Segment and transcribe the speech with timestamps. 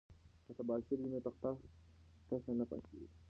[0.45, 1.49] که تباشیر وي نو تخته
[2.27, 3.07] تشه نه پاتیږي.